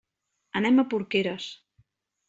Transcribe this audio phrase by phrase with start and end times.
[0.61, 1.49] Anem a Porqueres.